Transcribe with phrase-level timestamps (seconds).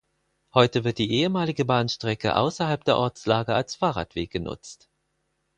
[0.55, 4.89] Heute wird die ehemalige Bahnstrecke außerhalb der Ortslage als Fahrradweg genutzt.